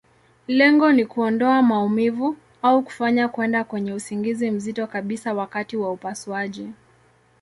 [0.47, 6.69] Lengo ni kuondoa maumivu, au kufanya kwenda kwenye usingizi mzito kabisa wakati wa upasuaji.